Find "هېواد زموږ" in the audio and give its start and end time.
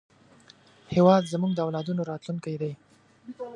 0.95-1.51